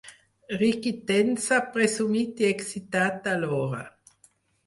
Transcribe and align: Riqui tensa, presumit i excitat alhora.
Riqui 0.59 0.93
tensa, 1.09 1.59
presumit 1.75 2.41
i 2.45 2.49
excitat 2.55 3.29
alhora. 3.35 3.85